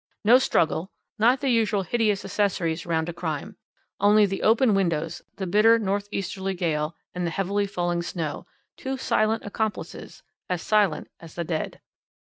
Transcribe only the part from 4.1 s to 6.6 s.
the open windows, the bitter north easterly